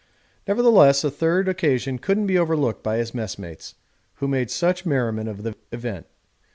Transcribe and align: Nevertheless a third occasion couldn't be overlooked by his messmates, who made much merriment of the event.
Nevertheless 0.47 1.03
a 1.03 1.11
third 1.11 1.47
occasion 1.47 1.99
couldn't 1.99 2.25
be 2.25 2.35
overlooked 2.35 2.81
by 2.81 2.97
his 2.97 3.13
messmates, 3.13 3.75
who 4.15 4.27
made 4.27 4.51
much 4.59 4.83
merriment 4.83 5.29
of 5.29 5.43
the 5.43 5.53
event. 5.71 6.07